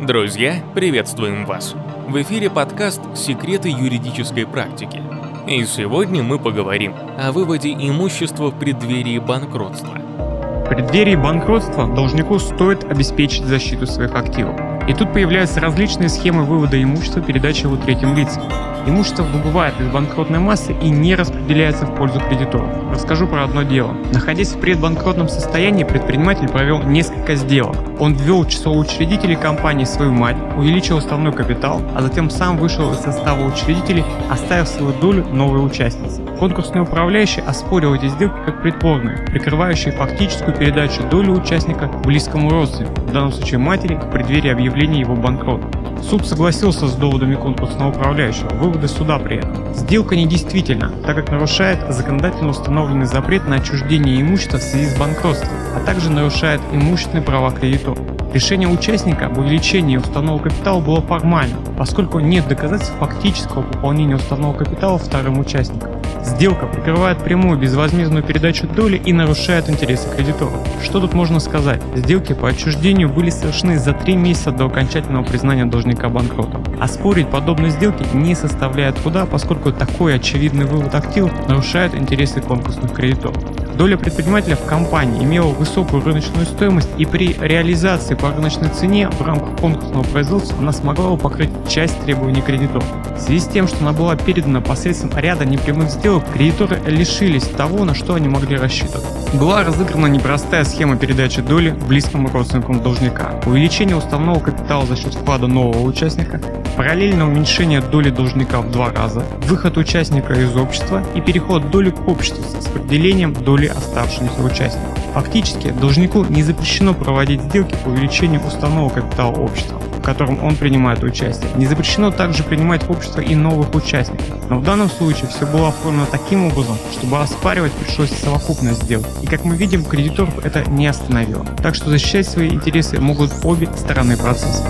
Друзья, 0.00 0.62
приветствуем 0.74 1.44
вас! 1.44 1.74
В 2.08 2.22
эфире 2.22 2.48
подкаст 2.48 3.02
«Секреты 3.14 3.68
юридической 3.68 4.46
практики». 4.46 5.02
И 5.46 5.62
сегодня 5.66 6.22
мы 6.22 6.38
поговорим 6.38 6.94
о 7.18 7.32
выводе 7.32 7.72
имущества 7.72 8.50
в 8.50 8.58
преддверии 8.58 9.18
банкротства. 9.18 9.98
В 9.98 10.68
преддверии 10.70 11.16
банкротства 11.16 11.86
должнику 11.86 12.38
стоит 12.38 12.84
обеспечить 12.84 13.44
защиту 13.44 13.86
своих 13.86 14.14
активов. 14.14 14.58
И 14.90 14.92
тут 14.92 15.12
появляются 15.12 15.60
различные 15.60 16.08
схемы 16.08 16.44
вывода 16.44 16.82
имущества 16.82 17.22
передачи 17.22 17.62
его 17.62 17.76
третьим 17.76 18.16
лицам. 18.16 18.42
Имущество 18.86 19.22
выбывает 19.22 19.80
из 19.80 19.86
банкротной 19.86 20.40
массы 20.40 20.72
и 20.82 20.90
не 20.90 21.14
распределяется 21.14 21.86
в 21.86 21.94
пользу 21.94 22.18
кредиторов. 22.18 22.68
Расскажу 22.90 23.28
про 23.28 23.44
одно 23.44 23.62
дело. 23.62 23.94
Находясь 24.12 24.48
в 24.48 24.58
предбанкротном 24.58 25.28
состоянии, 25.28 25.84
предприниматель 25.84 26.48
провел 26.48 26.82
несколько 26.82 27.36
сделок. 27.36 27.76
Он 28.00 28.14
ввел 28.14 28.44
число 28.46 28.76
учредителей 28.76 29.36
компании 29.36 29.84
свою 29.84 30.10
мать, 30.10 30.36
увеличил 30.56 30.96
основной 30.96 31.32
капитал, 31.32 31.82
а 31.94 32.02
затем 32.02 32.28
сам 32.28 32.56
вышел 32.56 32.90
из 32.92 32.98
состава 32.98 33.46
учредителей, 33.46 34.02
оставив 34.28 34.66
свою 34.66 34.92
долю 34.94 35.24
новой 35.26 35.64
участнице. 35.64 36.22
Конкурсный 36.38 36.80
управляющий 36.80 37.42
оспорил 37.42 37.94
эти 37.94 38.08
сделки 38.08 38.38
как 38.46 38.62
притворные, 38.62 39.26
прикрывающие 39.26 39.92
фактическую 39.92 40.56
передачу 40.56 41.02
доли 41.10 41.30
участника 41.30 41.86
близкому 42.02 42.48
родственнику, 42.48 42.94
в 43.02 43.12
данном 43.12 43.32
случае 43.32 43.58
матери, 43.58 43.94
в 43.96 44.10
преддверии 44.10 44.50
объявления 44.50 44.79
его 44.86 45.14
банкрота. 45.14 45.66
Суд 46.02 46.26
согласился 46.26 46.88
с 46.88 46.94
доводами 46.94 47.34
конкурсного 47.34 47.90
управляющего, 47.90 48.48
выводы 48.54 48.88
суда 48.88 49.18
при 49.18 49.36
этом. 49.36 49.74
Сделка 49.74 50.16
недействительна, 50.16 50.90
так 51.04 51.16
как 51.16 51.30
нарушает 51.30 51.78
законодательно 51.92 52.50
установленный 52.50 53.06
запрет 53.06 53.46
на 53.46 53.56
отчуждение 53.56 54.20
имущества 54.20 54.58
в 54.58 54.62
связи 54.62 54.86
с 54.86 54.98
банкротством, 54.98 55.50
а 55.76 55.80
также 55.84 56.10
нарушает 56.10 56.60
имущественные 56.72 57.22
права 57.22 57.50
кредитора. 57.50 58.00
Решение 58.32 58.68
участника 58.68 59.26
об 59.26 59.38
увеличении 59.38 59.96
уставного 59.96 60.38
капитала 60.38 60.80
было 60.80 61.02
формальным, 61.02 61.58
поскольку 61.76 62.20
нет 62.20 62.48
доказательств 62.48 62.96
фактического 62.98 63.62
пополнения 63.62 64.16
уставного 64.16 64.54
капитала 64.54 64.98
вторым 64.98 65.38
участником. 65.38 65.99
Сделка 66.24 66.66
прикрывает 66.66 67.18
прямую 67.18 67.58
безвозмездную 67.58 68.22
передачу 68.22 68.66
доли 68.66 68.96
и 68.96 69.12
нарушает 69.12 69.68
интересы 69.68 70.08
кредиторов. 70.14 70.60
Что 70.82 71.00
тут 71.00 71.14
можно 71.14 71.40
сказать? 71.40 71.82
Сделки 71.94 72.32
по 72.32 72.48
отчуждению 72.48 73.08
были 73.08 73.30
совершены 73.30 73.78
за 73.78 73.92
три 73.92 74.16
месяца 74.16 74.50
до 74.50 74.66
окончательного 74.66 75.24
признания 75.24 75.64
должника 75.64 76.08
банкротом. 76.08 76.62
А 76.80 76.88
спорить 76.88 77.28
подобные 77.28 77.70
сделки 77.70 78.04
не 78.14 78.34
составляет 78.34 78.96
труда, 78.96 79.26
поскольку 79.26 79.72
такой 79.72 80.14
очевидный 80.16 80.66
вывод 80.66 80.94
активов 80.94 81.48
нарушает 81.48 81.94
интересы 81.94 82.40
конкурсных 82.40 82.92
кредиторов. 82.92 83.42
Доля 83.80 83.96
предпринимателя 83.96 84.56
в 84.56 84.66
компании 84.66 85.24
имела 85.24 85.48
высокую 85.52 86.04
рыночную 86.04 86.44
стоимость 86.44 86.90
и 86.98 87.06
при 87.06 87.32
реализации 87.40 88.14
по 88.14 88.30
рыночной 88.30 88.68
цене 88.68 89.08
в 89.08 89.22
рамках 89.22 89.58
конкурсного 89.58 90.02
производства 90.02 90.58
она 90.58 90.70
смогла 90.70 91.08
бы 91.08 91.16
покрыть 91.16 91.48
часть 91.66 91.98
требований 92.04 92.42
кредиторов. 92.42 92.84
В 93.16 93.18
связи 93.18 93.40
с 93.40 93.46
тем, 93.46 93.66
что 93.66 93.78
она 93.78 93.94
была 93.94 94.16
передана 94.16 94.60
посредством 94.60 95.16
ряда 95.16 95.46
непрямых 95.46 95.88
сделок, 95.88 96.30
кредиторы 96.30 96.78
лишились 96.88 97.44
того, 97.44 97.86
на 97.86 97.94
что 97.94 98.16
они 98.16 98.28
могли 98.28 98.58
рассчитывать. 98.58 99.06
Была 99.32 99.62
разыграна 99.62 100.06
непростая 100.06 100.64
схема 100.64 100.96
передачи 100.96 101.40
доли 101.40 101.70
близким 101.70 102.26
родственникам 102.26 102.82
должника, 102.82 103.40
увеличение 103.46 103.96
уставного 103.96 104.40
капитала 104.40 104.84
за 104.86 104.96
счет 104.96 105.14
вклада 105.14 105.46
нового 105.46 105.82
участника, 105.82 106.40
параллельное 106.76 107.26
уменьшение 107.26 107.80
доли 107.80 108.10
должника 108.10 108.60
в 108.60 108.72
два 108.72 108.90
раза, 108.90 109.24
выход 109.46 109.76
участника 109.76 110.32
из 110.32 110.56
общества 110.56 111.04
и 111.14 111.20
переход 111.20 111.70
доли 111.70 111.90
к 111.90 112.08
обществу 112.08 112.42
с 112.42 112.56
распределением 112.56 113.32
доли 113.32 113.66
оставшихся 113.66 114.42
участников. 114.42 114.99
Фактически, 115.12 115.70
должнику 115.70 116.24
не 116.24 116.42
запрещено 116.42 116.94
проводить 116.94 117.42
сделки 117.42 117.76
по 117.84 117.88
увеличению 117.88 118.44
уставного 118.46 118.90
капитала 118.90 119.32
общества, 119.36 119.78
в 119.78 120.02
котором 120.02 120.42
он 120.44 120.56
принимает 120.56 121.02
участие. 121.02 121.50
Не 121.56 121.66
запрещено 121.66 122.10
также 122.10 122.42
принимать 122.42 122.84
в 122.84 122.90
общество 122.90 123.20
и 123.20 123.34
новых 123.34 123.74
участников. 123.74 124.48
Но 124.48 124.58
в 124.58 124.64
данном 124.64 124.88
случае 124.88 125.28
все 125.28 125.46
было 125.46 125.68
оформлено 125.68 126.06
таким 126.10 126.46
образом, 126.46 126.76
чтобы 126.92 127.20
оспаривать 127.20 127.72
пришлось 127.72 128.10
совокупность 128.10 128.84
сделок. 128.84 129.08
И 129.22 129.26
как 129.26 129.44
мы 129.44 129.56
видим, 129.56 129.84
кредиторов 129.84 130.44
это 130.44 130.68
не 130.70 130.86
остановило. 130.86 131.44
Так 131.62 131.74
что 131.74 131.90
защищать 131.90 132.28
свои 132.28 132.50
интересы 132.50 133.00
могут 133.00 133.32
обе 133.44 133.68
стороны 133.76 134.16
процесса. 134.16 134.64